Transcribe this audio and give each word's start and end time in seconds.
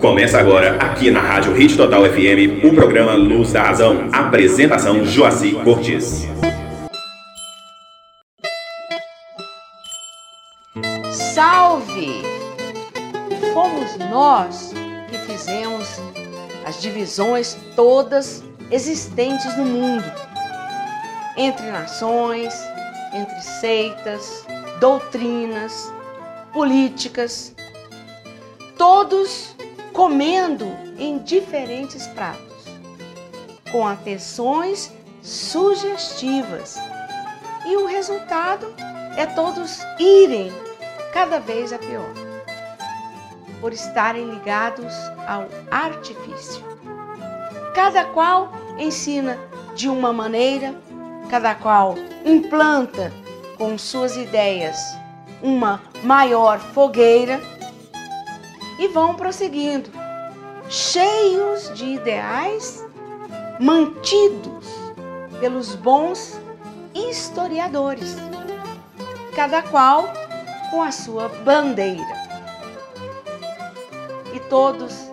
Começa 0.00 0.38
agora, 0.38 0.76
aqui 0.76 1.10
na 1.10 1.20
Rádio 1.20 1.54
Hit 1.54 1.74
Total 1.74 2.04
FM, 2.04 2.64
o 2.64 2.74
programa 2.74 3.14
Luz 3.14 3.52
da 3.52 3.62
Razão. 3.62 4.08
Apresentação 4.12 5.02
Joaci 5.06 5.52
Cortes. 5.64 6.28
Salve! 11.10 12.22
Fomos 13.54 13.96
nós 14.10 14.74
que 15.10 15.16
fizemos 15.18 15.98
as 16.66 16.80
divisões 16.82 17.56
todas 17.74 18.44
existentes 18.70 19.56
no 19.56 19.64
mundo 19.64 20.04
entre 21.38 21.66
nações, 21.70 22.54
entre 23.14 23.40
seitas, 23.40 24.46
doutrinas, 24.78 25.90
políticas, 26.52 27.54
todos 28.76 29.55
comendo 29.96 30.66
em 30.98 31.16
diferentes 31.16 32.06
pratos, 32.08 32.66
com 33.72 33.88
atenções 33.88 34.92
sugestivas. 35.22 36.76
E 37.64 37.76
o 37.78 37.86
resultado 37.86 38.74
é 39.16 39.24
todos 39.24 39.80
irem 39.98 40.52
cada 41.14 41.40
vez 41.40 41.72
a 41.72 41.78
pior, 41.78 42.12
por 43.58 43.72
estarem 43.72 44.28
ligados 44.28 44.92
ao 45.26 45.48
artifício. 45.70 46.62
Cada 47.74 48.04
qual 48.04 48.52
ensina 48.78 49.38
de 49.74 49.88
uma 49.88 50.12
maneira, 50.12 50.74
cada 51.30 51.54
qual 51.54 51.94
implanta 52.22 53.10
com 53.56 53.78
suas 53.78 54.14
ideias 54.14 54.78
uma 55.42 55.80
maior 56.02 56.58
fogueira 56.58 57.40
e 58.78 58.88
vão 58.88 59.14
prosseguindo, 59.14 59.90
cheios 60.68 61.72
de 61.74 61.84
ideais 61.94 62.84
mantidos 63.58 64.66
pelos 65.40 65.74
bons 65.74 66.38
historiadores, 66.94 68.16
cada 69.34 69.62
qual 69.62 70.08
com 70.70 70.82
a 70.82 70.90
sua 70.90 71.28
bandeira. 71.28 72.26
E 74.34 74.40
todos 74.40 75.10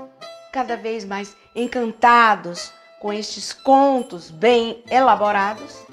cada 0.52 0.76
vez 0.76 1.06
mais 1.06 1.36
encantados 1.56 2.72
com 3.00 3.12
estes 3.12 3.52
contos 3.52 4.30
bem 4.30 4.84
elaborados, 4.90 5.84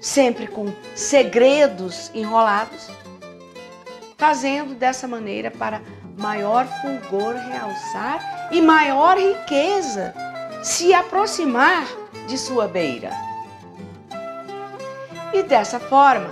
sempre 0.00 0.46
com 0.46 0.72
segredos 0.94 2.10
enrolados, 2.14 2.88
fazendo 4.16 4.74
dessa 4.74 5.08
maneira 5.08 5.50
para 5.50 5.82
maior 6.20 6.66
fulgor 6.82 7.34
realçar 7.34 8.48
e 8.52 8.60
maior 8.60 9.16
riqueza 9.16 10.14
se 10.62 10.92
aproximar 10.92 11.86
de 12.28 12.36
sua 12.36 12.68
beira. 12.68 13.10
E 15.32 15.42
dessa 15.42 15.80
forma, 15.80 16.28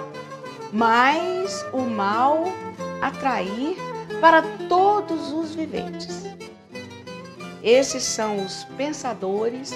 mais 0.72 1.64
o 1.72 1.80
mal 1.80 2.44
atrair 3.00 3.76
para 4.20 4.42
todos 4.68 5.32
os 5.32 5.54
viventes. 5.54 6.24
Esses 7.62 8.02
são 8.02 8.44
os 8.44 8.64
pensadores 8.76 9.72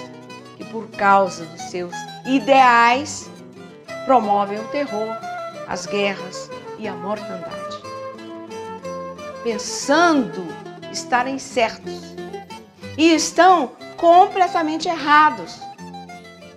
que, 0.57 0.63
por 0.65 0.87
causa 0.89 1.43
dos 1.45 1.61
seus 1.63 1.95
ideais, 2.25 3.29
promovem 4.05 4.59
o 4.59 4.67
terror, 4.67 5.17
as 5.67 5.87
guerras 5.87 6.51
e 6.77 6.87
a 6.87 6.93
mortandade. 6.93 7.62
Pensando 9.43 10.41
estarem 10.89 11.37
certos 11.37 12.01
e 12.97 13.13
estão 13.13 13.75
completamente 13.97 14.87
errados 14.87 15.59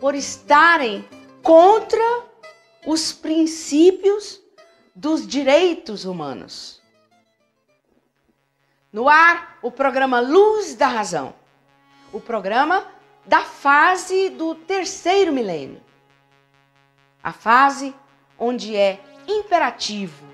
por 0.01 0.15
estarem 0.15 1.05
contra 1.43 2.25
os 2.87 3.13
princípios 3.13 4.41
dos 4.95 5.27
direitos 5.27 6.05
humanos. 6.05 6.81
No 8.93 9.09
ar, 9.09 9.59
o 9.61 9.71
programa 9.71 10.21
Luz 10.21 10.77
da 10.77 10.87
Razão. 10.87 11.35
O 12.13 12.21
programa 12.21 12.87
da 13.27 13.43
fase 13.43 14.31
do 14.31 14.55
terceiro 14.55 15.33
milênio. 15.33 15.83
A 17.21 17.33
fase 17.33 17.93
onde 18.39 18.77
é 18.77 19.01
imperativo 19.27 20.25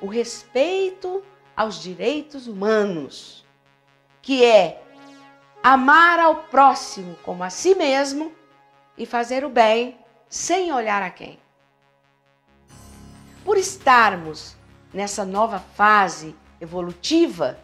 o 0.00 0.06
respeito 0.06 1.22
aos 1.56 1.80
direitos 1.80 2.46
humanos, 2.46 3.44
que 4.20 4.44
é 4.44 4.82
amar 5.62 6.18
ao 6.18 6.44
próximo 6.44 7.16
como 7.22 7.44
a 7.44 7.50
si 7.50 7.74
mesmo 7.74 8.32
e 8.96 9.06
fazer 9.06 9.44
o 9.44 9.48
bem 9.48 9.96
sem 10.28 10.72
olhar 10.72 11.02
a 11.02 11.10
quem. 11.10 11.38
Por 13.44 13.56
estarmos 13.56 14.56
nessa 14.92 15.24
nova 15.24 15.58
fase 15.58 16.34
evolutiva, 16.60 17.58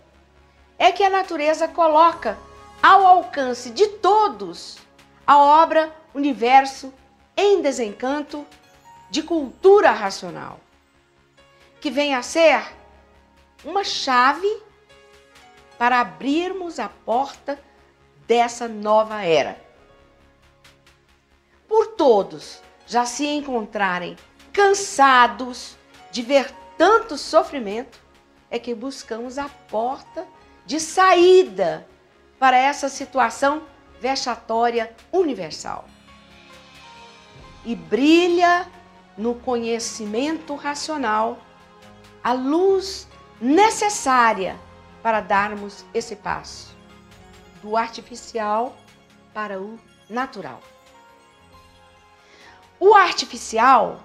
é 0.79 0.93
que 0.93 1.03
a 1.03 1.11
natureza 1.11 1.67
coloca 1.67 2.39
ao 2.83 3.07
alcance 3.07 3.71
de 3.71 3.87
todos 3.89 4.79
a 5.27 5.37
obra 5.37 5.93
Universo 6.15 6.93
em 7.37 7.61
Desencanto 7.61 8.47
de 9.11 9.23
Cultura 9.23 9.91
Racional, 9.91 10.61
que 11.81 11.91
vem 11.91 12.15
a 12.15 12.23
ser 12.23 12.78
uma 13.65 13.85
chave 13.85 14.49
para 15.79 16.01
abrirmos 16.01 16.79
a 16.79 16.89
porta 16.89 17.59
dessa 18.27 18.69
nova 18.69 19.23
era. 19.23 19.61
Por 21.69 21.89
todos 21.89 22.63
já 22.87 23.05
se 23.05 23.27
encontrarem 23.27 24.17
cansados 24.53 25.77
de 26.11 26.23
ver 26.23 26.51
tanto 26.77 27.19
sofrimento, 27.19 28.01
é 28.51 28.59
que 28.59 28.75
buscamos 28.75 29.37
a 29.37 29.49
porta 29.49 30.27
de 30.65 30.81
saída 30.81 31.87
para 32.39 32.57
essa 32.57 32.89
situação 32.89 33.63
vexatória 34.01 34.95
universal. 35.13 35.87
E 37.65 37.75
brilha 37.75 38.67
no 39.17 39.35
conhecimento 39.35 40.55
racional 40.55 41.39
a 42.23 42.33
luz 42.33 43.09
necessária 43.41 44.59
para 45.03 45.21
darmos 45.21 45.85
esse 45.95 46.17
passo 46.17 46.77
do 47.63 47.77
artificial 47.77 48.77
para 49.33 49.61
o 49.61 49.79
natural. 50.09 50.61
O 52.81 52.95
artificial 52.95 54.01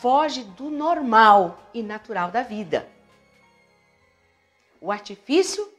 foge 0.00 0.44
do 0.44 0.70
normal 0.70 1.58
e 1.72 1.82
natural 1.82 2.30
da 2.30 2.42
vida. 2.42 2.88
O 4.80 4.90
artifício 4.90 5.70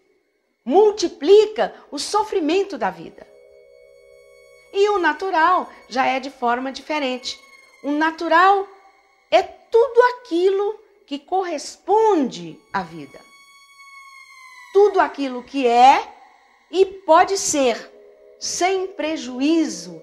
multiplica 0.63 1.73
o 1.89 1.97
sofrimento 1.97 2.77
da 2.77 2.89
vida. 2.89 3.27
E 4.73 4.89
o 4.89 4.99
natural 4.99 5.69
já 5.89 6.05
é 6.05 6.19
de 6.19 6.29
forma 6.29 6.71
diferente. 6.71 7.39
O 7.83 7.91
natural 7.91 8.67
é 9.29 9.41
tudo 9.41 10.01
aquilo 10.15 10.79
que 11.11 11.19
corresponde 11.19 12.57
à 12.71 12.83
vida. 12.83 13.19
Tudo 14.71 14.97
aquilo 15.01 15.43
que 15.43 15.67
é 15.67 16.09
e 16.71 16.85
pode 16.85 17.37
ser 17.37 17.91
sem 18.39 18.87
prejuízo 18.87 20.01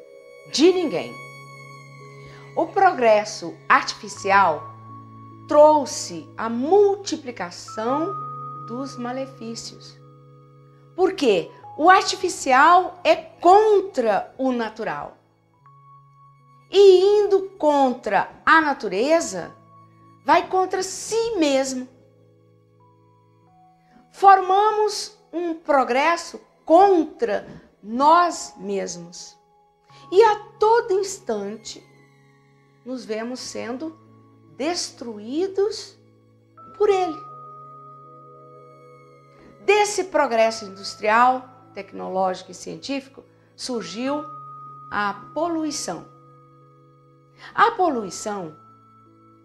de 0.53 0.71
ninguém. 0.71 1.11
O 2.55 2.67
progresso 2.67 3.57
artificial 3.67 4.63
trouxe 5.49 6.29
a 6.37 6.51
multiplicação 6.51 8.13
dos 8.67 8.95
malefícios. 8.99 9.99
Porque 10.95 11.51
o 11.79 11.89
artificial 11.89 13.01
é 13.03 13.17
contra 13.17 14.35
o 14.37 14.53
natural. 14.53 15.17
E 16.71 17.01
indo 17.01 17.49
contra 17.57 18.29
a 18.45 18.61
natureza, 18.61 19.57
vai 20.29 20.47
contra 20.47 20.83
si 20.83 21.37
mesmo. 21.37 21.89
Formamos 24.13 25.19
um 25.33 25.55
progresso 25.55 26.39
contra 26.67 27.49
nós 27.83 28.53
mesmos. 28.59 29.39
E 30.13 30.23
a 30.23 30.37
todo 30.61 30.93
instante 30.93 31.83
nos 32.85 33.07
vemos 33.07 33.41
sendo 33.41 33.99
destruídos 34.55 35.97
por 36.77 36.91
ele 36.91 37.17
desse 39.65 40.05
progresso 40.05 40.67
industrial, 40.67 41.71
tecnológico 41.73 42.51
e 42.51 42.55
científico, 42.55 43.25
surgiu 43.57 44.23
a 44.93 45.31
poluição. 45.33 46.07
A 47.55 47.71
poluição 47.71 48.68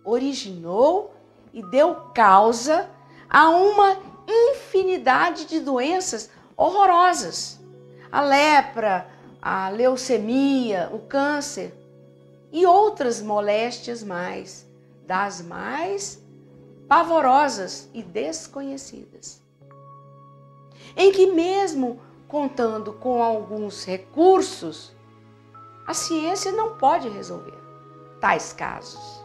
originou 0.04 1.14
e 1.54 1.62
deu 1.62 1.96
causa 2.14 2.90
a 3.30 3.50
uma 3.50 3.98
infinidade 4.28 5.46
de 5.46 5.60
doenças 5.60 6.30
horrorosas. 6.56 7.60
A 8.12 8.22
lepra, 8.22 9.08
a 9.42 9.70
leucemia, 9.70 10.90
o 10.94 11.00
câncer 11.00 11.74
e 12.52 12.66
outras 12.66 13.22
moléstias 13.22 14.04
mais, 14.04 14.66
das 15.06 15.42
mais 15.42 16.22
pavorosas 16.88 17.90
e 17.94 18.04
desconhecidas. 18.04 19.42
Em 20.96 21.12
que, 21.12 21.28
mesmo 21.28 22.00
contando 22.28 22.94
com 22.94 23.24
alguns 23.24 23.84
recursos, 23.84 24.92
a 25.88 25.94
ciência 25.94 26.52
não 26.52 26.78
pode 26.78 27.10
resolver 27.10 27.58
tais 28.20 28.54
casos. 28.54 29.23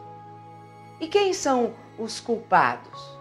E 0.99 1.07
quem 1.07 1.33
são 1.33 1.73
os 1.97 2.19
culpados? 2.19 3.17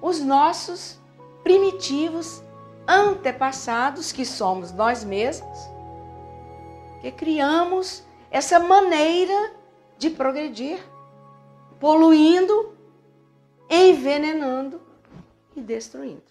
Os 0.00 0.20
nossos 0.20 0.98
primitivos 1.42 2.42
antepassados, 2.86 4.12
que 4.12 4.24
somos 4.24 4.72
nós 4.72 5.04
mesmos, 5.04 5.58
que 7.00 7.10
criamos 7.12 8.02
essa 8.30 8.58
maneira 8.58 9.52
de 9.98 10.10
progredir, 10.10 10.78
poluindo, 11.78 12.76
envenenando 13.68 14.80
e 15.54 15.60
destruindo. 15.60 16.22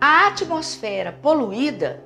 A 0.00 0.28
atmosfera 0.28 1.12
poluída 1.12 2.02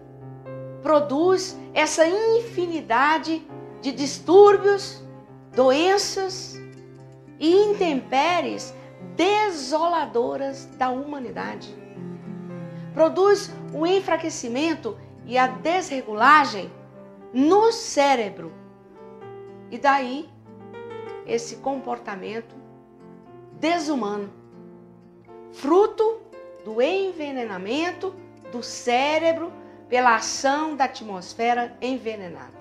produz 0.82 1.56
essa 1.74 2.06
infinidade 2.06 3.46
de 3.80 3.92
distúrbios, 3.92 5.02
doenças 5.54 6.60
e 7.38 7.52
intempéries 7.52 8.74
desoladoras 9.16 10.66
da 10.76 10.90
humanidade. 10.90 11.74
Produz 12.94 13.50
o 13.72 13.86
enfraquecimento 13.86 14.96
e 15.24 15.38
a 15.38 15.46
desregulagem 15.46 16.70
no 17.32 17.72
cérebro. 17.72 18.52
E 19.70 19.78
daí 19.78 20.28
esse 21.26 21.56
comportamento 21.56 22.54
desumano, 23.52 24.30
fruto 25.52 26.20
do 26.64 26.82
envenenamento 26.82 28.14
do 28.50 28.62
cérebro 28.62 29.52
pela 29.88 30.16
ação 30.16 30.74
da 30.74 30.84
atmosfera 30.84 31.76
envenenada. 31.80 32.58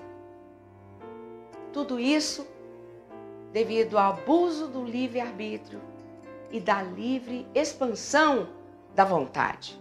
Tudo 1.72 1.98
isso 1.98 2.46
devido 3.52 3.98
ao 3.98 4.12
abuso 4.12 4.68
do 4.68 4.84
livre-arbítrio 4.84 5.80
e 6.50 6.60
da 6.60 6.82
livre 6.82 7.46
expansão 7.54 8.48
da 8.94 9.04
vontade. 9.04 9.80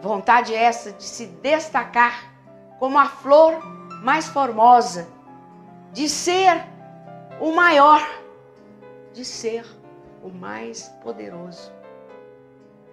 Vontade 0.00 0.54
essa 0.54 0.92
de 0.92 1.04
se 1.04 1.26
destacar 1.26 2.32
como 2.78 2.98
a 2.98 3.06
flor 3.06 3.58
mais 4.02 4.26
formosa, 4.26 5.08
de 5.92 6.08
ser 6.08 6.66
o 7.40 7.52
maior, 7.52 8.00
de 9.12 9.24
ser 9.24 9.64
o 10.22 10.28
mais 10.28 10.88
poderoso. 11.02 11.72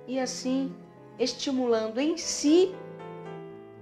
E 0.07 0.19
assim, 0.19 0.75
estimulando 1.19 1.99
em 1.99 2.17
si 2.17 2.73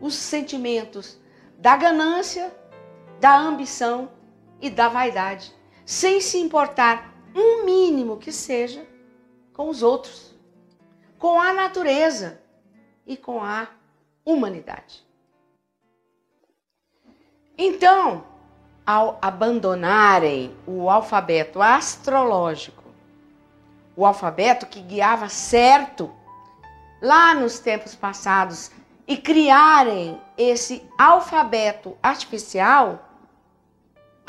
os 0.02 0.16
sentimentos 0.16 1.20
da 1.58 1.76
ganância, 1.76 2.56
da 3.20 3.38
ambição 3.38 4.10
e 4.62 4.70
da 4.70 4.88
vaidade, 4.90 5.54
sem 5.86 6.22
se 6.22 6.38
importar 6.38 7.14
um 7.36 7.66
mínimo 7.66 8.18
que 8.18 8.32
seja 8.32 8.86
com 9.54 9.70
os 9.70 9.84
outros, 9.84 10.36
com 11.18 11.40
a 11.40 11.54
natureza 11.54 12.42
e 13.06 13.18
com 13.18 13.44
a 13.44 13.68
humanidade. 14.26 15.06
Então, 17.58 18.24
ao 18.86 19.20
abandonarem 19.22 20.56
o 20.66 20.90
alfabeto 20.90 21.62
astrológico, 21.62 22.84
o 23.96 24.06
alfabeto 24.06 24.66
que 24.66 24.80
guiava 24.80 25.28
certo 25.28 26.10
lá 27.02 27.34
nos 27.34 27.60
tempos 27.60 27.96
passados 27.96 28.72
e 29.08 29.18
criarem 29.18 30.22
esse 30.38 30.88
alfabeto 30.98 31.98
artificial, 32.02 33.09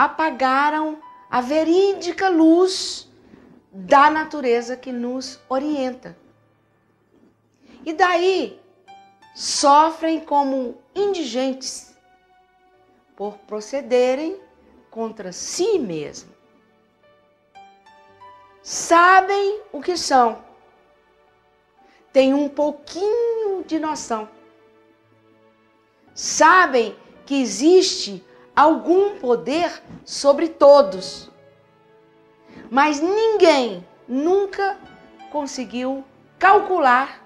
apagaram 0.01 0.99
a 1.31 1.43
verídica 1.43 2.31
luz 2.31 3.07
da 3.71 4.11
natureza 4.11 4.75
que 4.75 4.91
nos 4.91 5.39
orienta. 5.47 6.17
E 7.85 7.93
daí 7.93 8.59
sofrem 9.35 10.21
como 10.21 10.79
indigentes 10.95 11.95
por 13.15 13.37
procederem 13.41 14.41
contra 14.91 15.33
si 15.33 15.79
mesmo. 15.79 16.33
Sabem 18.63 19.61
o 19.71 19.83
que 19.83 19.99
são, 19.99 20.43
têm 22.11 22.33
um 22.33 22.49
pouquinho 22.49 23.65
de 23.67 23.79
noção. 23.79 24.31
Sabem 26.15 26.97
que 27.27 27.43
existe 27.43 28.25
algum 28.61 29.19
poder 29.19 29.83
sobre 30.05 30.47
todos, 30.47 31.31
mas 32.71 33.01
ninguém 33.01 33.87
nunca 34.07 34.79
conseguiu 35.33 36.05
calcular 36.39 37.25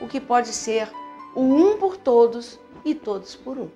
o 0.00 0.08
que 0.08 0.18
pode 0.18 0.48
ser 0.48 0.90
o 1.34 1.42
um 1.42 1.76
por 1.76 1.98
todos 1.98 2.58
e 2.86 2.94
todos 2.94 3.36
por 3.36 3.58
um 3.58 3.70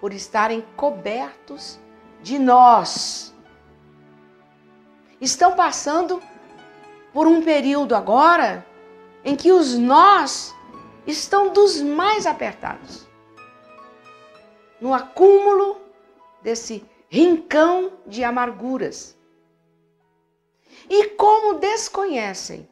por 0.00 0.12
estarem 0.12 0.62
cobertos 0.76 1.78
de 2.22 2.38
nós. 2.38 3.34
Estão 5.18 5.56
passando 5.56 6.22
por 7.12 7.26
um 7.26 7.40
período 7.42 7.96
agora 7.96 8.64
em 9.24 9.34
que 9.34 9.50
os 9.50 9.78
nós 9.78 10.54
estão 11.06 11.52
dos 11.52 11.80
mais 11.80 12.26
apertados. 12.26 13.03
No 14.80 14.92
acúmulo 14.92 15.80
desse 16.42 16.84
rincão 17.08 17.92
de 18.06 18.24
amarguras. 18.24 19.16
E 20.88 21.10
como 21.10 21.58
desconhecem 21.58 22.68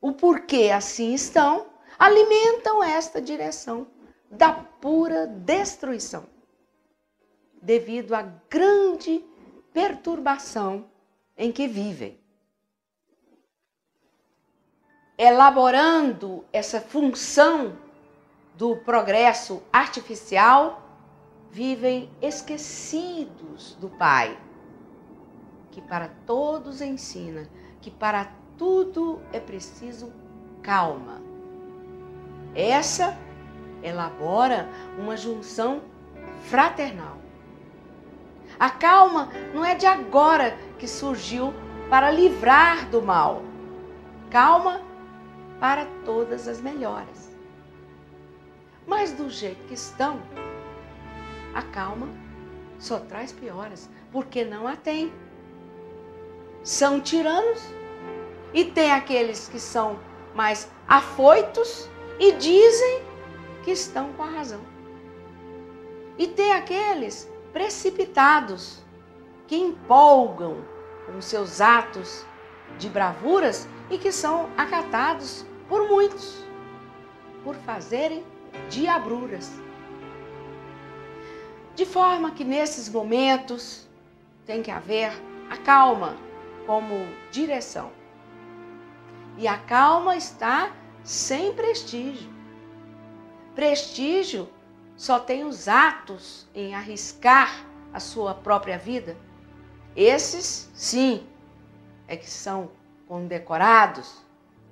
o 0.00 0.12
porquê 0.12 0.70
assim 0.74 1.14
estão, 1.14 1.66
alimentam 1.98 2.82
esta 2.82 3.20
direção 3.20 3.86
da 4.30 4.52
pura 4.52 5.26
destruição 5.26 6.26
devido 7.60 8.14
à 8.14 8.22
grande 8.50 9.24
perturbação 9.72 10.90
em 11.36 11.52
que 11.52 11.68
vivem. 11.68 12.18
Elaborando 15.16 16.44
essa 16.52 16.80
função 16.80 17.78
do 18.56 18.76
progresso 18.78 19.62
artificial, 19.72 20.81
vivem 21.52 22.10
esquecidos 22.22 23.76
do 23.78 23.90
Pai, 23.90 24.38
que 25.70 25.82
para 25.82 26.08
todos 26.26 26.80
ensina 26.80 27.46
que 27.82 27.90
para 27.90 28.32
tudo 28.56 29.20
é 29.32 29.38
preciso 29.38 30.10
calma. 30.62 31.20
Essa 32.54 33.18
elabora 33.82 34.66
uma 34.98 35.16
junção 35.16 35.82
fraternal. 36.44 37.18
A 38.58 38.70
calma 38.70 39.28
não 39.52 39.64
é 39.64 39.74
de 39.74 39.86
agora 39.86 40.56
que 40.78 40.88
surgiu 40.88 41.52
para 41.90 42.10
livrar 42.10 42.88
do 42.88 43.02
mal. 43.02 43.42
Calma 44.30 44.80
para 45.60 45.86
todas 46.04 46.48
as 46.48 46.60
melhoras. 46.60 47.36
Mas 48.86 49.12
do 49.12 49.28
jeito 49.28 49.64
que 49.66 49.74
estão, 49.74 50.20
a 51.54 51.62
calma 51.62 52.08
só 52.78 52.98
traz 52.98 53.32
pioras, 53.32 53.88
porque 54.10 54.44
não 54.44 54.66
a 54.66 54.76
tem. 54.76 55.12
São 56.62 57.00
tiranos 57.00 57.62
e 58.52 58.64
tem 58.64 58.92
aqueles 58.92 59.48
que 59.48 59.60
são 59.60 59.98
mais 60.34 60.70
afoitos 60.88 61.88
e 62.18 62.32
dizem 62.32 63.02
que 63.64 63.70
estão 63.70 64.12
com 64.12 64.22
a 64.22 64.30
razão. 64.30 64.60
E 66.18 66.26
tem 66.26 66.52
aqueles 66.52 67.30
precipitados, 67.52 68.82
que 69.46 69.56
empolgam 69.56 70.64
com 71.06 71.20
seus 71.20 71.60
atos 71.60 72.24
de 72.78 72.88
bravuras 72.88 73.68
e 73.90 73.98
que 73.98 74.10
são 74.10 74.48
acatados 74.56 75.44
por 75.68 75.88
muitos 75.88 76.42
por 77.44 77.54
fazerem 77.56 78.24
diabruras. 78.70 79.52
De 81.74 81.86
forma 81.86 82.32
que 82.32 82.44
nesses 82.44 82.88
momentos 82.88 83.88
tem 84.44 84.62
que 84.62 84.70
haver 84.70 85.12
a 85.48 85.56
calma 85.56 86.16
como 86.66 86.94
direção. 87.30 87.90
E 89.38 89.48
a 89.48 89.56
calma 89.56 90.16
está 90.16 90.70
sem 91.02 91.54
prestígio. 91.54 92.30
Prestígio 93.54 94.48
só 94.96 95.18
tem 95.18 95.44
os 95.44 95.66
atos 95.66 96.46
em 96.54 96.74
arriscar 96.74 97.66
a 97.92 98.00
sua 98.00 98.34
própria 98.34 98.78
vida. 98.78 99.16
Esses, 99.96 100.70
sim, 100.74 101.26
é 102.06 102.16
que 102.16 102.28
são 102.28 102.70
condecorados 103.08 104.22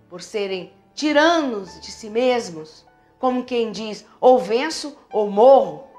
por 0.09 0.21
serem 0.23 0.73
tiranos 0.95 1.81
de 1.81 1.91
si 1.91 2.11
mesmos, 2.11 2.87
como 3.19 3.45
quem 3.45 3.73
diz: 3.73 4.05
ou 4.21 4.39
venço 4.39 4.97
ou 5.11 5.31
morro, 5.31 5.90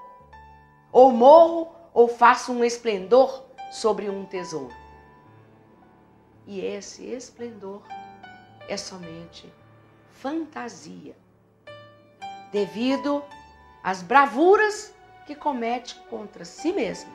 ou 0.91 1.11
morro 1.11 1.71
ou 1.93 2.07
faço 2.07 2.51
um 2.51 2.63
esplendor 2.63 3.43
sobre 3.71 4.09
um 4.09 4.25
tesouro. 4.25 4.75
E 6.45 6.59
esse 6.59 7.05
esplendor 7.05 7.81
é 8.67 8.75
somente 8.75 9.51
fantasia, 10.11 11.15
devido 12.51 13.23
às 13.83 14.01
bravuras 14.01 14.93
que 15.25 15.35
comete 15.35 15.95
contra 16.09 16.43
si 16.45 16.73
mesmo, 16.73 17.11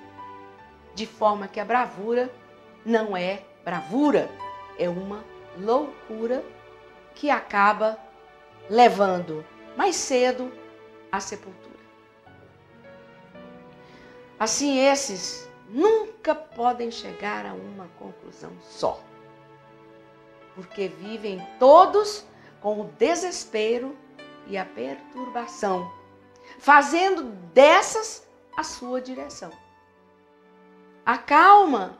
de 0.94 1.06
forma 1.06 1.46
que 1.46 1.60
a 1.60 1.64
bravura 1.64 2.32
não 2.84 3.16
é 3.16 3.42
bravura, 3.64 4.30
é 4.78 4.88
uma 4.88 5.24
loucura 5.58 6.44
que 7.14 7.30
acaba 7.30 7.98
levando 8.68 9.44
mais 9.76 9.96
cedo 9.96 10.52
à 11.10 11.20
sepultura. 11.20 11.75
Assim, 14.38 14.78
esses 14.78 15.48
nunca 15.68 16.34
podem 16.34 16.90
chegar 16.90 17.46
a 17.46 17.54
uma 17.54 17.88
conclusão 17.98 18.52
só, 18.60 19.00
porque 20.54 20.88
vivem 20.88 21.40
todos 21.58 22.24
com 22.60 22.80
o 22.80 22.92
desespero 22.98 23.96
e 24.46 24.58
a 24.58 24.64
perturbação, 24.64 25.90
fazendo 26.58 27.22
dessas 27.52 28.28
a 28.56 28.62
sua 28.62 29.00
direção. 29.00 29.50
A 31.04 31.16
calma 31.16 31.98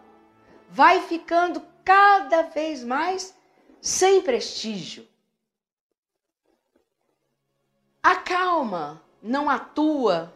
vai 0.68 1.00
ficando 1.00 1.62
cada 1.84 2.42
vez 2.42 2.84
mais 2.84 3.34
sem 3.80 4.20
prestígio. 4.20 5.06
A 8.02 8.16
calma 8.16 9.02
não 9.22 9.48
atua 9.48 10.35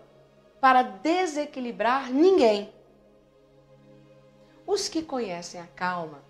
para 0.60 0.82
desequilibrar 0.82 2.10
ninguém. 2.10 2.72
Os 4.66 4.88
que 4.88 5.02
conhecem 5.02 5.60
a 5.60 5.66
calma 5.66 6.22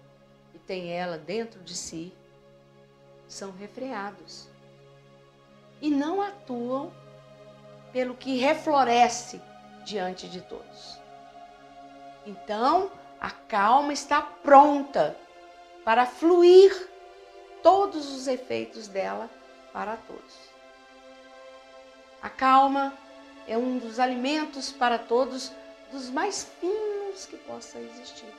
e 0.54 0.58
têm 0.58 0.92
ela 0.92 1.18
dentro 1.18 1.60
de 1.62 1.74
si 1.74 2.12
são 3.26 3.50
refreados 3.52 4.48
e 5.80 5.90
não 5.90 6.22
atuam 6.22 6.92
pelo 7.92 8.14
que 8.14 8.38
refloresce 8.38 9.40
diante 9.84 10.28
de 10.28 10.40
todos. 10.40 10.98
Então, 12.26 12.90
a 13.20 13.30
calma 13.30 13.92
está 13.92 14.22
pronta 14.22 15.16
para 15.84 16.06
fluir 16.06 16.88
todos 17.62 18.14
os 18.14 18.26
efeitos 18.26 18.88
dela 18.88 19.28
para 19.72 19.96
todos. 19.96 20.50
A 22.22 22.28
calma 22.28 22.94
é 23.46 23.56
um 23.56 23.78
dos 23.78 23.98
alimentos 23.98 24.70
para 24.72 24.98
todos 24.98 25.52
dos 25.90 26.08
mais 26.08 26.44
finos 26.60 27.26
que 27.26 27.36
possa 27.36 27.78
existir. 27.78 28.32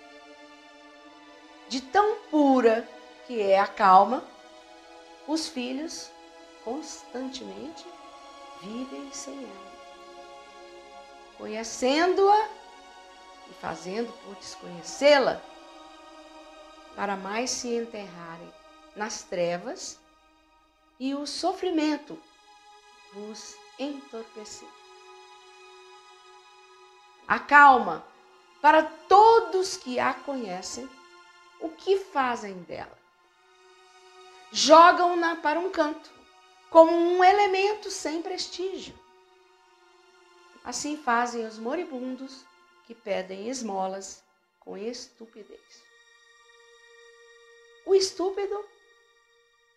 De 1.67 1.81
tão 1.81 2.17
pura 2.29 2.87
que 3.27 3.41
é 3.41 3.59
a 3.59 3.67
calma, 3.67 4.23
os 5.27 5.47
filhos 5.47 6.09
constantemente 6.63 7.85
vivem 8.61 9.11
sem 9.11 9.37
ela. 9.37 9.71
Conhecendo-a 11.37 12.49
e 13.49 13.53
fazendo 13.59 14.11
por 14.23 14.35
desconhecê-la, 14.35 15.41
para 16.95 17.15
mais 17.15 17.49
se 17.49 17.75
enterrarem 17.75 18.53
nas 18.95 19.23
trevas 19.23 19.99
e 20.99 21.15
o 21.15 21.25
sofrimento 21.25 22.21
vos 23.13 23.55
entorpecer 23.79 24.80
a 27.31 27.39
calma 27.39 28.05
para 28.61 28.83
todos 28.83 29.77
que 29.77 29.97
a 30.01 30.13
conhecem, 30.13 30.89
o 31.61 31.69
que 31.69 31.97
fazem 31.97 32.61
dela? 32.63 32.99
Jogam-na 34.51 35.37
para 35.37 35.57
um 35.57 35.71
canto, 35.71 36.11
como 36.69 36.91
um 36.91 37.23
elemento 37.23 37.89
sem 37.89 38.21
prestígio. 38.21 38.93
Assim 40.61 40.97
fazem 40.97 41.45
os 41.45 41.57
moribundos 41.57 42.43
que 42.85 42.93
pedem 42.93 43.47
esmolas 43.47 44.21
com 44.59 44.77
estupidez. 44.77 45.81
O 47.85 47.95
estúpido 47.95 48.61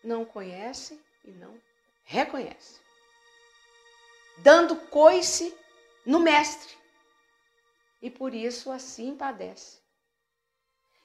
não 0.03 0.25
conhece 0.25 1.01
e 1.25 1.31
não 1.31 1.57
reconhece, 2.03 2.81
dando 4.39 4.75
coice 4.75 5.57
no 6.05 6.19
mestre 6.19 6.83
e 8.05 8.11
por 8.11 8.35
isso 8.35 8.71
assim 8.71 9.17
padece. 9.17 9.79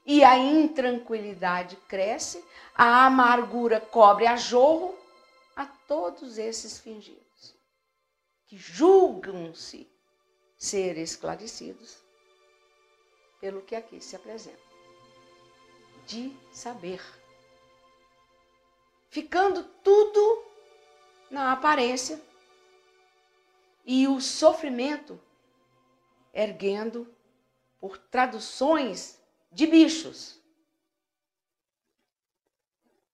E 0.06 0.22
a 0.22 0.38
intranquilidade 0.38 1.78
cresce, 1.88 2.44
a 2.76 3.06
amargura 3.06 3.80
cobre 3.80 4.28
a 4.28 4.36
jorro 4.36 5.00
a 5.56 5.66
todos 5.66 6.38
esses 6.38 6.78
fingidos, 6.78 7.56
que 8.48 8.58
julgam-se 8.58 9.90
ser 10.58 10.98
esclarecidos 10.98 12.04
pelo 13.40 13.62
que 13.62 13.78
aqui 13.78 14.02
se 14.02 14.18
apresenta, 14.18 14.60
de 16.06 16.38
saber. 16.52 17.02
Ficando 19.10 19.64
tudo 19.64 20.44
na 21.32 21.54
aparência 21.54 22.22
e 23.86 24.06
o 24.06 24.20
sofrimento 24.20 25.18
erguendo 26.34 27.08
por 27.80 27.98
traduções 27.98 29.22
de 29.52 29.66
bichos. 29.66 30.40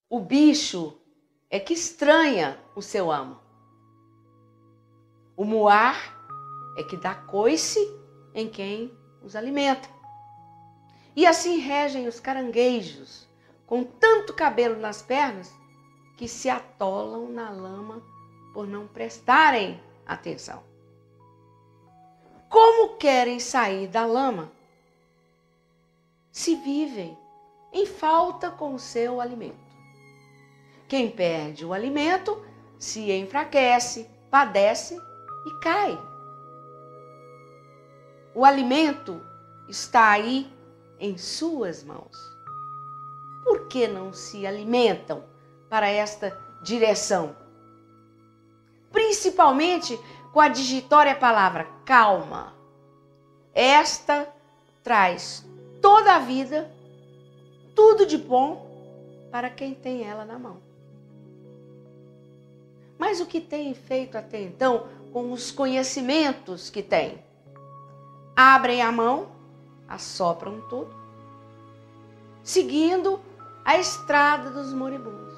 O 0.09 0.19
bicho 0.19 0.99
é 1.49 1.59
que 1.59 1.73
estranha 1.73 2.59
o 2.75 2.81
seu 2.81 3.11
amo. 3.11 3.39
O 5.35 5.43
muar 5.43 5.97
é 6.77 6.83
que 6.83 6.97
dá 6.97 7.15
coice 7.15 7.79
em 8.33 8.49
quem 8.49 8.91
os 9.21 9.35
alimenta. 9.35 9.89
E 11.15 11.25
assim 11.25 11.57
regem 11.57 12.07
os 12.07 12.19
caranguejos, 12.19 13.27
com 13.65 13.83
tanto 13.83 14.33
cabelo 14.33 14.77
nas 14.77 15.01
pernas, 15.01 15.53
que 16.17 16.27
se 16.27 16.49
atolam 16.49 17.29
na 17.29 17.49
lama 17.49 18.03
por 18.53 18.67
não 18.67 18.87
prestarem 18.87 19.81
atenção. 20.05 20.74
Como 22.55 22.95
querem 22.95 23.37
sair 23.37 23.85
da 23.85 24.05
lama 24.05 24.49
se 26.31 26.55
vivem 26.55 27.17
em 27.73 27.85
falta 27.85 28.49
com 28.49 28.73
o 28.73 28.79
seu 28.79 29.19
alimento? 29.19 29.59
Quem 30.87 31.11
perde 31.11 31.65
o 31.65 31.73
alimento 31.73 32.41
se 32.79 33.11
enfraquece, 33.11 34.09
padece 34.31 34.97
e 35.45 35.59
cai. 35.59 36.01
O 38.33 38.45
alimento 38.45 39.21
está 39.67 40.11
aí 40.11 40.49
em 40.97 41.17
suas 41.17 41.83
mãos. 41.83 42.15
Por 43.43 43.67
que 43.67 43.85
não 43.85 44.13
se 44.13 44.47
alimentam 44.47 45.25
para 45.69 45.89
esta 45.89 46.31
direção? 46.63 47.35
Principalmente 48.93 49.99
com 50.35 50.41
a 50.41 50.49
palavra 51.15 51.65
calma. 51.85 52.53
Esta 53.53 54.27
traz 54.83 55.45
toda 55.81 56.13
a 56.13 56.19
vida, 56.19 56.69
tudo 57.73 58.05
de 58.05 58.17
bom 58.17 58.69
para 59.31 59.49
quem 59.49 59.73
tem 59.73 60.03
ela 60.03 60.25
na 60.25 60.37
mão. 60.37 60.57
Mas 62.99 63.21
o 63.21 63.25
que 63.25 63.39
tem 63.39 63.73
feito 63.73 64.17
até 64.17 64.41
então 64.41 64.89
com 65.13 65.31
os 65.31 65.51
conhecimentos 65.51 66.69
que 66.69 66.83
tem? 66.83 67.23
Abrem 68.35 68.81
a 68.81 68.91
mão, 68.91 69.29
assopram 69.87 70.59
tudo, 70.67 70.93
seguindo 72.43 73.21
a 73.63 73.77
estrada 73.77 74.49
dos 74.49 74.73
moribundos. 74.73 75.33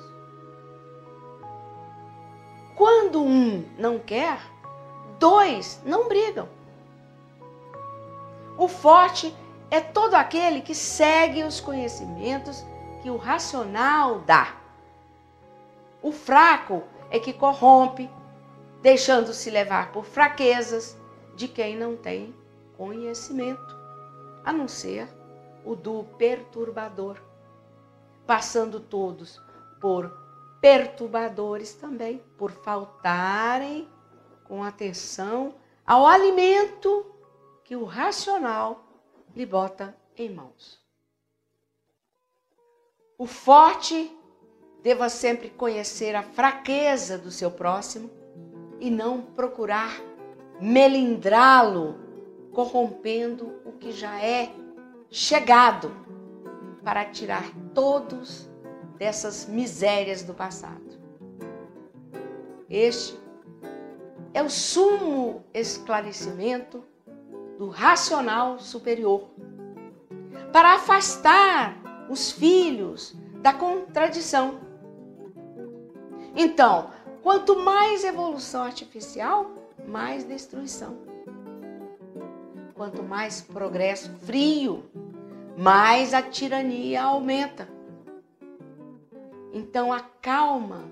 Quando 2.75 3.22
um 3.22 3.63
não 3.77 4.00
quer, 4.00 4.56
dois 5.19 5.81
não 5.86 6.07
brigam. 6.07 6.47
O 8.57 8.67
forte 8.67 9.36
é 9.69 9.79
todo 9.79 10.15
aquele 10.15 10.62
que 10.62 10.74
segue 10.74 11.43
os 11.43 11.59
conhecimentos 11.59 12.65
que 13.01 13.09
o 13.09 13.17
racional 13.17 14.19
dá, 14.19 14.55
O 16.01 16.12
fraco 16.12 16.83
é 17.09 17.19
que 17.19 17.33
corrompe, 17.33 18.09
deixando-se 18.81 19.50
levar 19.50 19.91
por 19.91 20.05
fraquezas 20.05 20.97
de 21.36 21.47
quem 21.47 21.75
não 21.75 21.97
tem 21.97 22.33
conhecimento, 22.77 23.75
a 24.45 24.53
não 24.53 24.67
ser 24.67 25.07
o 25.65 25.75
do 25.75 26.03
perturbador, 26.17 27.17
passando 28.25 28.79
todos 28.79 29.41
por 29.81 30.12
perturbadores 30.62 31.74
também, 31.74 32.21
por 32.38 32.51
faltarem 32.51 33.88
com 34.48 34.63
atenção 34.63 35.56
ao 35.86 36.06
alimento 36.06 37.06
que 37.63 37.75
o 37.75 37.84
racional 37.84 38.84
lhe 39.36 39.46
bota 39.46 39.96
em 40.18 40.30
mãos. 40.30 40.80
O 43.18 43.25
forte 43.25 44.16
deva 44.82 45.10
sempre 45.10 45.50
conhecer 45.50 46.16
a 46.16 46.24
fraqueza 46.24 47.18
do 47.18 47.32
seu 47.32 47.51
próximo 47.51 48.10
e 48.80 48.89
não 48.89 49.22
procurar 49.22 50.00
melindrá-lo, 50.62 51.96
corrompendo 52.51 53.60
o 53.66 53.74
que 53.74 53.92
já 53.92 54.24
é 54.24 54.51
chegado 55.10 55.92
para 56.84 57.06
tirar 57.06 57.44
todos 57.74 58.50
dessas 58.98 59.46
misérias 59.46 60.24
do 60.24 60.34
passado. 60.34 60.98
Este 62.70 63.18
é 64.38 64.44
o 64.44 64.51
sumo 64.51 65.44
esclarecimento 65.51 66.84
do 67.58 67.70
racional 67.70 68.60
superior 68.60 69.32
para 70.53 70.75
afastar 70.75 71.75
os 72.08 72.32
filhos 72.32 73.15
da 73.41 73.51
contradição. 73.51 74.60
Então, 76.36 76.91
quanto 77.24 77.58
mais 77.58 78.03
evolução 78.03 78.62
artificial, 78.62 79.56
mais 79.88 80.24
destruição. 80.24 81.00
Quanto 82.75 83.01
mais 83.01 83.41
progresso 83.41 84.12
frio, 84.20 84.84
mais 85.58 86.13
a 86.13 86.22
tirania 86.22 87.06
aumenta. 87.06 87.67
Então 89.51 89.91
a 89.91 90.00
calma 90.00 90.91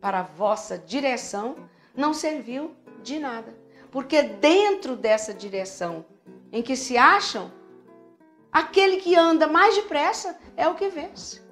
para 0.00 0.18
a 0.18 0.24
vossa 0.24 0.76
direção 0.76 1.69
não 1.94 2.14
serviu 2.14 2.74
de 3.02 3.18
nada. 3.18 3.56
Porque 3.90 4.22
dentro 4.22 4.96
dessa 4.96 5.34
direção 5.34 6.04
em 6.52 6.62
que 6.62 6.76
se 6.76 6.96
acham, 6.96 7.52
aquele 8.52 8.98
que 8.98 9.16
anda 9.16 9.46
mais 9.46 9.74
depressa 9.74 10.38
é 10.56 10.68
o 10.68 10.74
que 10.74 10.88
vence. 10.88 11.42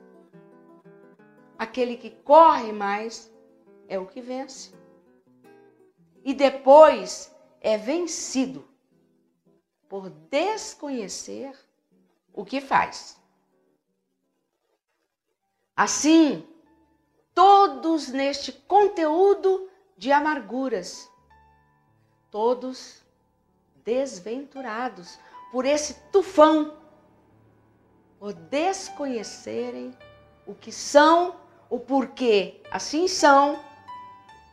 Aquele 1.58 1.96
que 1.96 2.10
corre 2.10 2.72
mais 2.72 3.32
é 3.88 3.98
o 3.98 4.06
que 4.06 4.20
vence. 4.20 4.72
E 6.24 6.32
depois 6.32 7.34
é 7.60 7.76
vencido 7.76 8.68
por 9.88 10.10
desconhecer 10.10 11.52
o 12.32 12.44
que 12.44 12.60
faz. 12.60 13.18
Assim, 15.74 16.46
todos 17.34 18.08
neste 18.08 18.52
conteúdo 18.52 19.68
de 19.98 20.12
amarguras, 20.12 21.10
todos 22.30 23.02
desventurados 23.84 25.18
por 25.50 25.64
esse 25.66 25.94
tufão, 26.12 26.76
por 28.18 28.32
desconhecerem 28.32 29.96
o 30.46 30.54
que 30.54 30.70
são, 30.70 31.36
o 31.68 31.80
porquê. 31.80 32.60
Assim 32.70 33.08
são, 33.08 33.62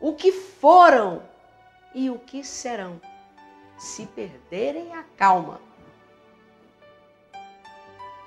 o 0.01 0.13
que 0.13 0.31
foram 0.31 1.23
e 1.93 2.09
o 2.09 2.17
que 2.17 2.43
serão, 2.43 2.99
se 3.77 4.05
perderem 4.07 4.93
a 4.95 5.03
calma. 5.15 5.61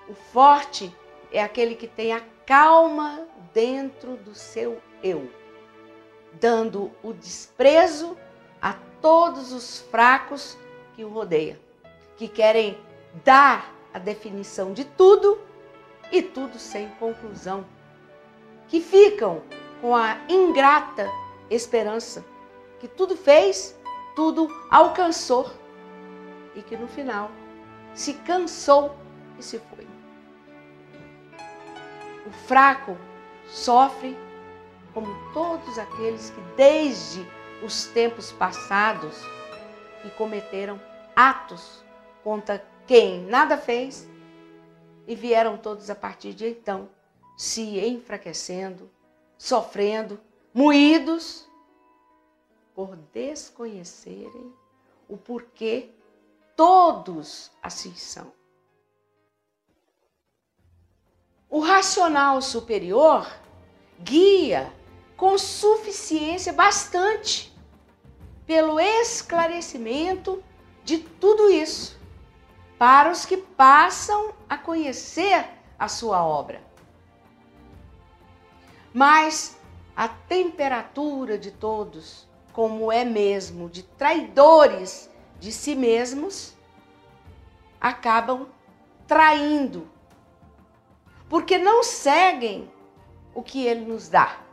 O 0.09 0.15
forte 0.15 0.95
é 1.33 1.43
aquele 1.43 1.75
que 1.75 1.89
tem 1.89 2.13
a 2.13 2.23
calma 2.47 3.27
dentro 3.53 4.17
do 4.17 4.35
seu 4.35 4.81
eu, 5.03 5.31
dando 6.41 6.91
o 7.03 7.13
desprezo 7.13 8.17
a 8.61 8.75
todos 9.01 9.53
os 9.53 9.81
fracos 9.81 10.57
que 10.95 11.05
o 11.05 11.09
rodeiam, 11.09 11.57
que 12.17 12.29
querem 12.29 12.79
dar 13.25 13.75
a 13.93 13.99
definição 13.99 14.73
de 14.73 14.85
tudo 14.85 15.41
e 16.11 16.23
tudo 16.23 16.59
sem 16.59 16.89
conclusão, 17.01 17.65
que 18.69 18.81
ficam 18.81 19.43
com 19.81 19.95
a 19.95 20.19
ingrata 20.29 21.09
esperança 21.51 22.25
que 22.79 22.89
tudo 22.89 23.17
fez, 23.17 23.79
tudo 24.15 24.49
alcançou 24.71 25.51
e 26.55 26.63
que 26.63 26.77
no 26.77 26.89
final 26.89 27.31
se 27.95 28.15
cansou 28.15 28.97
e 29.39 29.43
se 29.43 29.59
foi. 29.59 29.87
O 32.27 32.31
fraco 32.31 32.97
sofre 33.47 34.17
como 34.99 35.33
todos 35.33 35.79
aqueles 35.79 36.31
que 36.31 36.41
desde 36.57 37.25
os 37.65 37.87
tempos 37.87 38.33
passados 38.33 39.17
que 40.03 40.11
cometeram 40.11 40.81
atos 41.15 41.85
contra 42.25 42.67
quem 42.85 43.21
nada 43.23 43.57
fez 43.57 44.09
e 45.07 45.15
vieram 45.15 45.57
todos 45.57 45.89
a 45.89 45.95
partir 45.95 46.35
de 46.35 46.49
então 46.49 46.89
se 47.37 47.79
enfraquecendo, 47.79 48.91
sofrendo, 49.37 50.21
moídos 50.53 51.49
por 52.75 52.97
desconhecerem 53.15 54.53
o 55.09 55.17
porquê 55.17 55.91
todos 56.57 57.53
assim 57.63 57.95
são. 57.95 58.33
O 61.49 61.61
racional 61.61 62.43
superior 62.43 63.25
guia 64.01 64.77
com 65.19 65.37
suficiência 65.37 66.53
bastante 66.53 67.53
pelo 68.47 68.79
esclarecimento 68.79 70.43
de 70.85 70.99
tudo 70.99 71.51
isso 71.51 71.99
para 72.79 73.11
os 73.11 73.27
que 73.27 73.37
passam 73.37 74.33
a 74.49 74.57
conhecer 74.57 75.45
a 75.77 75.89
sua 75.89 76.25
obra. 76.25 76.63
Mas 78.95 79.59
a 79.97 80.07
temperatura 80.07 81.37
de 81.37 81.51
todos, 81.51 82.29
como 82.53 82.93
é 82.93 83.05
mesmo 83.05 83.69
de 83.69 83.83
traidores 83.83 85.11
de 85.41 85.51
si 85.51 85.75
mesmos, 85.75 86.55
acabam 87.81 88.47
traindo 89.09 89.91
porque 91.29 91.59
não 91.59 91.83
seguem 91.83 92.71
o 93.35 93.43
que 93.43 93.67
ele 93.67 93.85
nos 93.85 94.09
dá, 94.09 94.48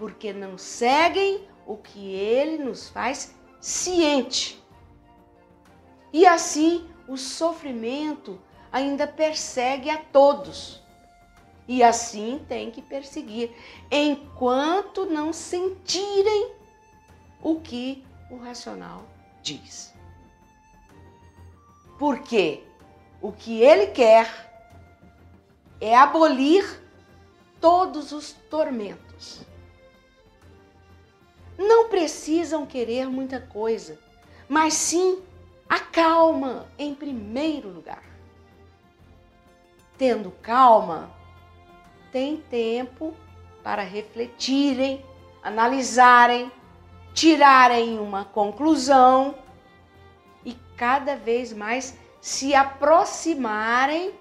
porque 0.00 0.32
não 0.32 0.56
seguem 0.56 1.46
o 1.66 1.76
que 1.76 2.14
ele 2.14 2.64
nos 2.64 2.88
faz 2.88 3.34
ciente. 3.60 4.58
E 6.10 6.24
assim 6.26 6.88
o 7.06 7.18
sofrimento 7.18 8.40
ainda 8.72 9.06
persegue 9.06 9.90
a 9.90 9.98
todos. 9.98 10.82
E 11.68 11.82
assim 11.82 12.42
tem 12.48 12.70
que 12.70 12.80
perseguir, 12.80 13.54
enquanto 13.90 15.04
não 15.04 15.34
sentirem 15.34 16.54
o 17.42 17.60
que 17.60 18.02
o 18.30 18.38
racional 18.38 19.04
diz. 19.42 19.92
Porque 21.98 22.64
o 23.20 23.30
que 23.32 23.60
ele 23.60 23.88
quer 23.88 24.50
é 25.78 25.94
abolir 25.94 26.64
todos 27.60 28.12
os 28.12 28.32
tormentos. 28.48 29.49
Não 31.60 31.90
precisam 31.90 32.64
querer 32.64 33.06
muita 33.06 33.38
coisa, 33.38 33.98
mas 34.48 34.72
sim 34.72 35.22
a 35.68 35.78
calma 35.78 36.66
em 36.78 36.94
primeiro 36.94 37.68
lugar. 37.68 38.02
Tendo 39.98 40.30
calma, 40.40 41.14
tem 42.10 42.38
tempo 42.38 43.14
para 43.62 43.82
refletirem, 43.82 45.04
analisarem, 45.42 46.50
tirarem 47.12 47.98
uma 47.98 48.24
conclusão 48.24 49.34
e 50.42 50.54
cada 50.78 51.14
vez 51.14 51.52
mais 51.52 51.94
se 52.22 52.54
aproximarem 52.54 54.14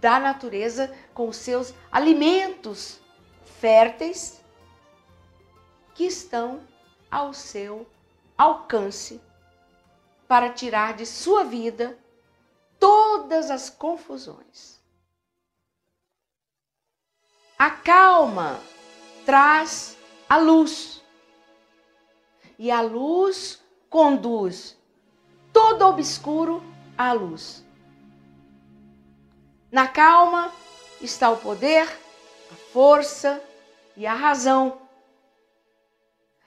da 0.00 0.18
natureza 0.18 0.92
com 1.14 1.32
seus 1.32 1.72
alimentos 1.92 3.00
férteis 3.60 4.43
que 5.94 6.04
estão 6.04 6.60
ao 7.10 7.32
seu 7.32 7.86
alcance 8.36 9.20
para 10.26 10.50
tirar 10.50 10.94
de 10.94 11.06
sua 11.06 11.44
vida 11.44 11.98
todas 12.78 13.50
as 13.50 13.70
confusões. 13.70 14.80
A 17.58 17.70
calma 17.70 18.60
traz 19.24 19.96
a 20.28 20.36
luz. 20.36 21.02
E 22.58 22.70
a 22.70 22.80
luz 22.80 23.62
conduz 23.88 24.76
todo 25.52 25.86
obscuro 25.86 26.62
à 26.98 27.12
luz. 27.12 27.64
Na 29.70 29.88
calma 29.88 30.52
está 31.00 31.30
o 31.30 31.36
poder, 31.36 31.88
a 32.50 32.54
força 32.72 33.42
e 33.96 34.06
a 34.06 34.14
razão. 34.14 34.83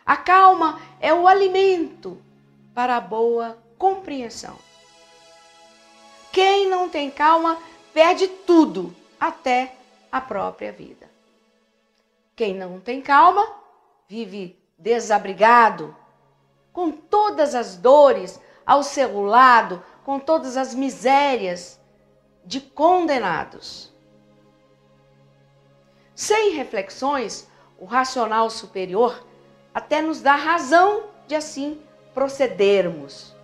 A 0.07 0.15
calma 0.15 0.81
é 1.01 1.13
o 1.13 1.27
alimento 1.27 2.17
para 2.73 2.95
a 2.95 3.01
boa 3.01 3.61
compreensão. 3.77 4.57
Quem 6.31 6.69
não 6.69 6.87
tem 6.87 7.11
calma 7.11 7.59
perde 7.93 8.25
tudo, 8.29 8.95
até 9.19 9.75
a 10.09 10.21
própria 10.21 10.71
vida. 10.71 11.09
Quem 12.37 12.53
não 12.53 12.79
tem 12.79 13.01
calma 13.01 13.45
vive 14.07 14.57
desabrigado, 14.77 15.93
com 16.71 16.89
todas 16.89 17.53
as 17.53 17.75
dores 17.75 18.39
ao 18.65 18.83
seu 18.83 19.25
lado, 19.25 19.83
com 20.05 20.19
todas 20.19 20.55
as 20.55 20.73
misérias 20.73 21.81
de 22.45 22.61
condenados. 22.61 23.91
Sem 26.15 26.51
reflexões, 26.51 27.45
o 27.77 27.83
racional 27.83 28.49
superior 28.49 29.26
até 29.77 30.01
nos 30.01 30.21
dá 30.21 30.33
razão 30.33 31.03
de 31.27 31.35
assim 31.35 31.79
procedermos, 32.11 33.35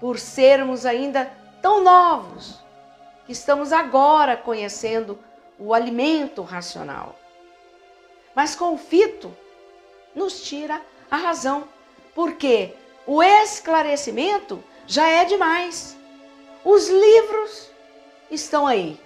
por 0.00 0.18
sermos 0.18 0.86
ainda 0.86 1.30
tão 1.60 1.84
novos, 1.84 2.64
que 3.26 3.32
estamos 3.32 3.74
agora 3.74 4.38
conhecendo 4.38 5.18
o 5.58 5.74
alimento 5.74 6.40
racional. 6.40 7.14
Mas 8.34 8.58
o 8.58 8.78
fito, 8.78 9.36
nos 10.14 10.40
tira 10.40 10.80
a 11.10 11.16
razão, 11.18 11.68
porque 12.14 12.72
o 13.06 13.22
esclarecimento 13.22 14.64
já 14.86 15.06
é 15.06 15.26
demais. 15.26 15.94
Os 16.64 16.88
livros 16.88 17.70
estão 18.30 18.66
aí, 18.66 18.98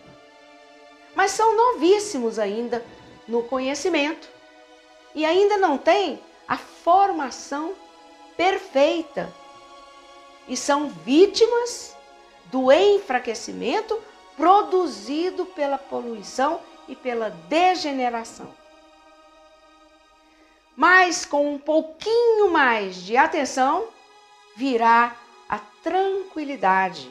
mas 1.17 1.33
são 1.33 1.57
novíssimos 1.57 2.39
ainda 2.39 2.81
no 3.27 3.43
conhecimento 3.43 4.29
e 5.17 5.27
ainda 5.27 5.57
não 5.57 5.77
têm 5.77 6.30
a 6.51 6.57
formação 6.57 7.77
perfeita 8.37 9.33
e 10.49 10.57
são 10.57 10.89
vítimas 10.89 11.97
do 12.47 12.73
enfraquecimento 12.73 13.97
produzido 14.37 15.47
pela 15.47 15.79
poluição 15.79 16.61
e 16.89 16.97
pela 16.97 17.31
degeneração. 17.31 18.53
Mas 20.75 21.25
com 21.25 21.55
um 21.55 21.59
pouquinho 21.59 22.51
mais 22.51 22.97
de 22.97 23.17
atenção, 23.17 23.87
virá 24.57 25.17
a 25.49 25.61
tranquilidade, 25.85 27.09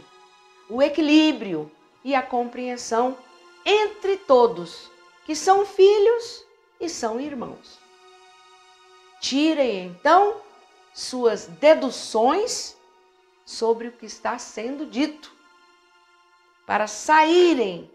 o 0.69 0.81
equilíbrio 0.83 1.71
e 2.03 2.13
a 2.13 2.21
compreensão 2.21 3.17
entre 3.65 4.17
todos 4.17 4.91
que 5.25 5.33
são 5.33 5.65
filhos 5.65 6.43
e 6.77 6.89
são 6.89 7.21
irmãos. 7.21 7.79
Tirem 9.19 9.87
então 9.87 10.41
suas 10.93 11.45
deduções 11.45 12.77
sobre 13.45 13.87
o 13.87 13.91
que 13.91 14.05
está 14.05 14.37
sendo 14.37 14.85
dito, 14.85 15.35
para 16.65 16.87
saírem 16.87 17.89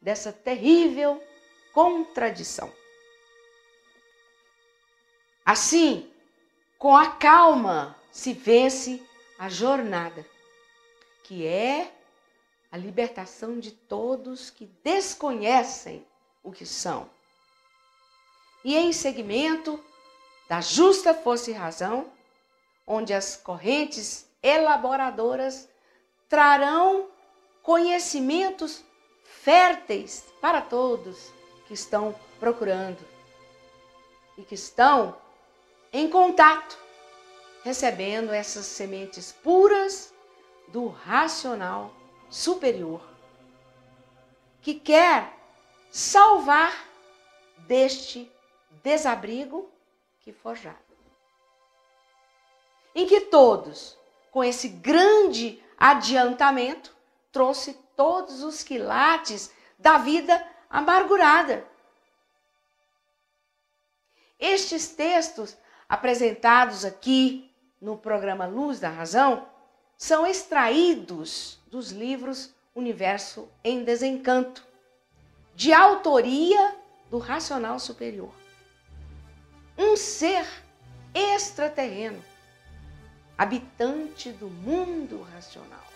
dessa 0.00 0.32
terrível 0.32 1.22
contradição. 1.72 2.72
Assim, 5.44 6.12
com 6.76 6.96
a 6.96 7.12
calma 7.12 7.96
se 8.10 8.32
vence 8.32 9.02
a 9.38 9.48
jornada, 9.48 10.26
que 11.22 11.46
é 11.46 11.92
a 12.70 12.76
libertação 12.76 13.58
de 13.58 13.70
todos 13.70 14.50
que 14.50 14.66
desconhecem 14.82 16.04
o 16.42 16.52
que 16.52 16.66
são. 16.66 17.08
E 18.64 18.76
em 18.76 18.92
seguimento 18.92 19.82
da 20.48 20.60
justa 20.60 21.12
força 21.12 21.50
e 21.50 21.54
razão, 21.54 22.10
onde 22.86 23.12
as 23.12 23.36
correntes 23.36 24.26
elaboradoras 24.42 25.68
trarão 26.28 27.08
conhecimentos 27.62 28.82
férteis 29.24 30.24
para 30.40 30.62
todos 30.62 31.30
que 31.66 31.74
estão 31.74 32.14
procurando 32.40 32.98
e 34.38 34.42
que 34.42 34.54
estão 34.54 35.16
em 35.92 36.08
contato, 36.08 36.78
recebendo 37.62 38.32
essas 38.32 38.64
sementes 38.64 39.32
puras 39.32 40.14
do 40.68 40.88
racional 40.88 41.92
superior, 42.30 43.02
que 44.62 44.74
quer 44.74 45.32
salvar 45.90 46.72
deste 47.66 48.30
desabrigo 48.82 49.70
que 50.28 50.32
forjaram. 50.32 50.76
Em 52.94 53.06
que 53.06 53.22
todos, 53.22 53.96
com 54.30 54.44
esse 54.44 54.68
grande 54.68 55.62
adiantamento, 55.78 56.94
trouxe 57.32 57.72
todos 57.96 58.42
os 58.42 58.62
quilates 58.62 59.50
da 59.78 59.96
vida 59.96 60.46
amargurada. 60.68 61.66
Estes 64.38 64.88
textos 64.88 65.56
apresentados 65.88 66.84
aqui 66.84 67.50
no 67.80 67.96
programa 67.96 68.44
Luz 68.46 68.78
da 68.78 68.90
Razão 68.90 69.48
são 69.96 70.26
extraídos 70.26 71.58
dos 71.68 71.90
livros 71.90 72.54
Universo 72.74 73.48
em 73.64 73.82
Desencanto, 73.82 74.62
de 75.54 75.72
autoria 75.72 76.76
do 77.10 77.16
Racional 77.16 77.80
Superior. 77.80 78.37
Um 79.78 79.96
ser 79.96 80.44
extraterreno, 81.14 82.20
habitante 83.38 84.32
do 84.32 84.48
mundo 84.48 85.22
racional, 85.32 85.86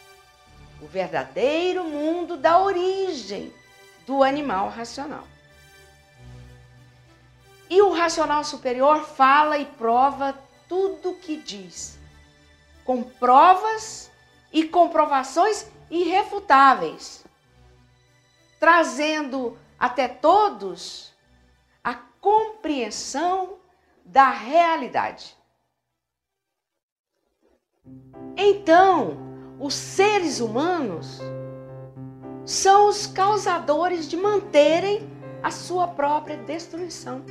o 0.80 0.86
verdadeiro 0.86 1.82
mundo 1.82 2.36
da 2.36 2.60
origem 2.60 3.52
do 4.06 4.22
animal 4.22 4.68
racional. 4.68 5.26
E 7.68 7.82
o 7.82 7.90
racional 7.90 8.44
superior 8.44 9.04
fala 9.04 9.58
e 9.58 9.66
prova 9.66 10.38
tudo 10.68 11.10
o 11.10 11.18
que 11.18 11.36
diz, 11.36 11.98
com 12.84 13.02
provas 13.02 14.12
e 14.52 14.62
comprovações 14.62 15.66
irrefutáveis, 15.90 17.24
trazendo 18.60 19.58
até 19.76 20.06
todos 20.06 21.12
a 21.82 21.94
compreensão 22.20 23.58
da 24.04 24.30
realidade. 24.30 25.36
Então, 28.36 29.18
os 29.58 29.74
seres 29.74 30.40
humanos 30.40 31.20
são 32.44 32.88
os 32.88 33.06
causadores 33.06 34.08
de 34.08 34.16
manterem 34.16 35.08
a 35.42 35.50
sua 35.50 35.88
própria 35.88 36.36
destruição, 36.36 37.22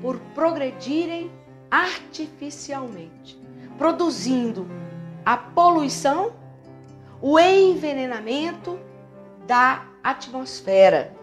por 0.00 0.18
progredirem 0.34 1.30
artificialmente, 1.70 3.38
produzindo 3.76 4.66
a 5.24 5.36
poluição, 5.36 6.32
o 7.20 7.38
envenenamento 7.38 8.78
da 9.46 9.86
atmosfera. 10.02 11.14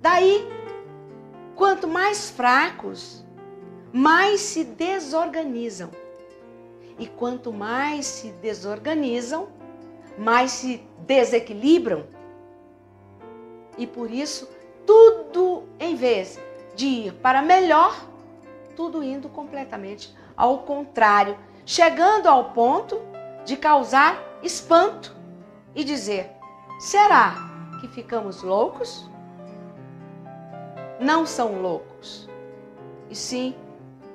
Daí, 0.00 0.46
quanto 1.58 1.88
mais 1.88 2.30
fracos, 2.30 3.24
mais 3.92 4.40
se 4.40 4.62
desorganizam. 4.62 5.90
E 6.96 7.06
quanto 7.08 7.52
mais 7.52 8.06
se 8.06 8.30
desorganizam, 8.30 9.48
mais 10.16 10.52
se 10.52 10.80
desequilibram. 11.00 12.06
E 13.76 13.88
por 13.88 14.08
isso, 14.08 14.48
tudo 14.86 15.64
em 15.80 15.96
vez 15.96 16.38
de 16.76 16.86
ir 16.86 17.14
para 17.14 17.42
melhor, 17.42 18.06
tudo 18.76 19.02
indo 19.02 19.28
completamente 19.28 20.16
ao 20.36 20.60
contrário, 20.60 21.36
chegando 21.66 22.28
ao 22.28 22.52
ponto 22.52 23.00
de 23.44 23.56
causar 23.56 24.16
espanto 24.44 25.14
e 25.74 25.82
dizer: 25.82 26.30
será 26.78 27.34
que 27.80 27.88
ficamos 27.88 28.42
loucos? 28.42 29.07
Não 31.00 31.24
são 31.24 31.60
loucos, 31.60 32.28
e 33.08 33.14
sim 33.14 33.54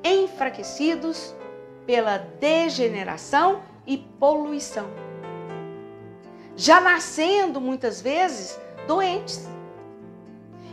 enfraquecidos 0.04 1.34
pela 1.86 2.18
degeneração 2.18 3.62
e 3.88 3.98
poluição. 3.98 4.90
Já 6.56 6.82
nascendo 6.82 7.60
muitas 7.62 8.02
vezes 8.02 8.60
doentes. 8.88 9.48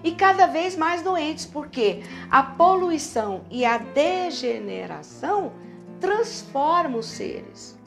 e 0.02 0.12
cada 0.12 0.46
vez 0.46 0.76
mais 0.76 1.02
doentes, 1.02 1.44
porque 1.44 2.02
a 2.30 2.42
poluição 2.42 3.42
e 3.50 3.66
a 3.66 3.76
degeneração 3.76 5.52
transforma 6.00 6.96
os 6.96 7.06
seres 7.06 7.78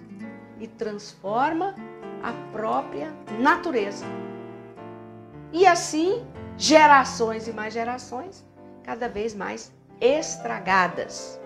e 0.60 0.68
transforma 0.68 1.76
a 2.22 2.32
própria 2.52 3.12
natureza. 3.40 4.06
E 5.52 5.66
assim, 5.66 6.24
gerações 6.58 7.48
e 7.48 7.54
mais 7.54 7.74
gerações, 7.74 8.46
cada 8.84 9.08
vez 9.08 9.34
mais 9.34 9.72
estragadas. 10.00 11.40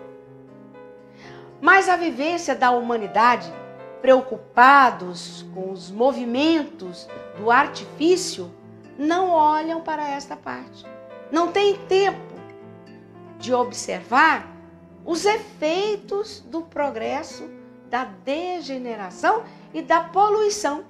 Mas 1.61 1.89
a 1.89 1.95
vivência 1.95 2.55
da 2.55 2.71
humanidade, 2.71 3.51
preocupados 4.01 5.45
com 5.53 5.71
os 5.71 5.89
movimentos 5.89 7.07
do 7.37 7.49
artifício, 7.49 8.51
não 8.97 9.31
olham 9.31 9.81
para 9.81 10.07
esta 10.09 10.35
parte. 10.35 10.85
Não 11.31 11.51
tem 11.51 11.75
tempo 11.85 12.35
de 13.39 13.53
observar 13.53 14.47
os 15.05 15.25
efeitos 15.25 16.41
do 16.41 16.61
progresso, 16.61 17.49
da 17.89 18.03
degeneração 18.03 19.43
e 19.73 19.81
da 19.81 20.01
poluição. 20.01 20.83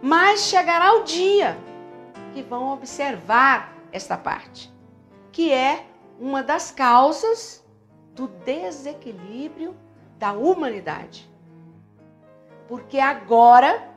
Mas 0.00 0.40
chegará 0.40 0.94
o 0.94 1.04
dia 1.04 1.58
que 2.36 2.42
vão 2.42 2.74
observar 2.74 3.74
esta 3.90 4.14
parte, 4.14 4.70
que 5.32 5.50
é 5.50 5.86
uma 6.20 6.42
das 6.42 6.70
causas 6.70 7.64
do 8.14 8.28
desequilíbrio 8.28 9.74
da 10.18 10.34
humanidade. 10.34 11.32
Porque 12.68 12.98
agora 12.98 13.90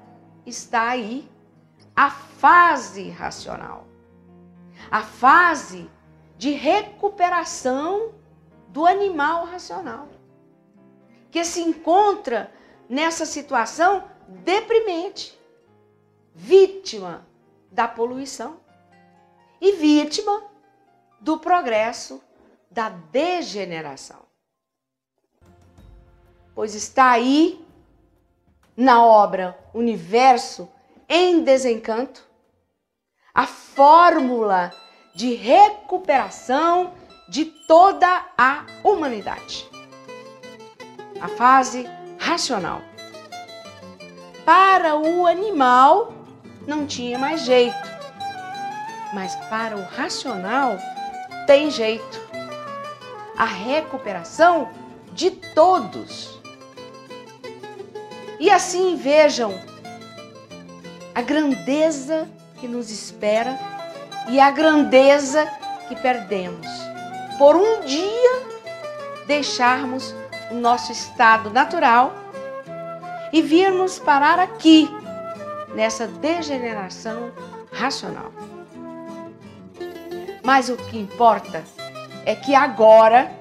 está 0.46 0.88
aí 0.88 1.30
a 1.94 2.10
fase 2.10 3.10
racional, 3.10 3.86
a 4.90 5.02
fase 5.02 5.92
de 6.38 6.52
recuperação 6.52 8.14
do 8.70 8.86
animal 8.86 9.48
racional, 9.48 10.08
que 11.30 11.44
se 11.44 11.60
encontra 11.60 12.50
nessa 12.88 13.26
situação 13.26 14.06
deprimente, 14.30 15.38
vítima 16.34 17.28
da 17.72 17.88
poluição 17.88 18.58
e 19.62 19.74
vítima 19.74 20.44
do 21.20 21.38
progresso 21.38 22.22
da 22.70 22.90
degeneração. 22.90 24.22
Pois 26.56 26.76
está 26.76 27.12
aí 27.12 27.66
na 28.76 29.04
obra 29.04 29.58
Universo 29.74 30.70
em 31.08 31.44
desencanto, 31.44 32.24
a 33.34 33.46
fórmula 33.48 34.72
de 35.16 35.34
recuperação 35.34 36.94
de 37.28 37.46
toda 37.46 38.26
a 38.38 38.66
humanidade. 38.84 39.70
A 41.22 41.28
fase 41.28 41.86
racional. 42.18 42.82
Para 44.46 44.96
o 44.96 45.26
animal 45.26 46.19
não 46.68 46.86
tinha 46.86 47.18
mais 47.18 47.42
jeito, 47.42 47.76
mas 49.14 49.36
para 49.50 49.76
o 49.76 49.84
racional 49.84 50.78
tem 51.48 51.72
jeito. 51.72 52.20
A 53.38 53.46
recuperação 53.46 54.70
de 55.14 55.32
todos. 55.32 56.40
E 58.40 58.50
assim 58.50 58.96
vejam 58.96 59.54
a 61.16 61.22
grandeza 61.22 62.30
que 62.58 62.68
nos 62.68 62.90
espera 62.92 63.58
e 64.30 64.40
a 64.40 64.52
grandeza 64.52 65.46
que 65.88 65.96
perdemos 65.96 66.68
por 67.38 67.56
um 67.56 67.82
dia 67.82 68.50
deixarmos 69.26 70.14
o 70.52 70.56
nosso 70.56 70.92
estado 70.92 71.50
natural 71.50 72.14
e 73.32 73.42
virmos 73.42 73.98
parar 73.98 74.40
aqui 74.40 74.90
nessa 75.80 76.06
degeneração 76.06 77.32
racional. 77.72 78.34
Mas 80.44 80.68
o 80.68 80.76
que 80.76 81.00
importa 81.00 81.64
é 82.26 82.36
que 82.36 82.54
agora 82.54 83.32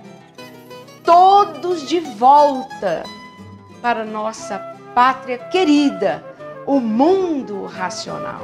todos 1.03 1.89
de 1.89 1.99
volta 1.99 3.03
para 3.83 4.05
nossa 4.05 4.57
pátria 4.95 5.37
querida, 5.37 6.25
o 6.65 6.79
mundo 6.79 7.67
racional. 7.67 8.41